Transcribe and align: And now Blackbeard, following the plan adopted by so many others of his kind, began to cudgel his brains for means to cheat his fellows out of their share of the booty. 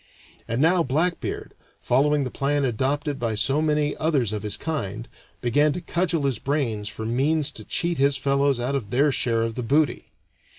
And 0.47 0.63
now 0.63 0.81
Blackbeard, 0.81 1.53
following 1.79 2.23
the 2.23 2.31
plan 2.31 2.65
adopted 2.65 3.19
by 3.19 3.35
so 3.35 3.61
many 3.61 3.95
others 3.97 4.33
of 4.33 4.41
his 4.41 4.57
kind, 4.57 5.07
began 5.41 5.73
to 5.73 5.79
cudgel 5.81 6.23
his 6.23 6.39
brains 6.39 6.89
for 6.89 7.05
means 7.05 7.51
to 7.51 7.63
cheat 7.63 7.99
his 7.99 8.17
fellows 8.17 8.59
out 8.59 8.73
of 8.73 8.89
their 8.89 9.11
share 9.11 9.43
of 9.43 9.53
the 9.53 9.61
booty. 9.61 10.11